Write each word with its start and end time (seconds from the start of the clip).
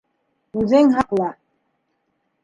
Үҙең 0.61 0.87
һаҡла! 0.95 1.27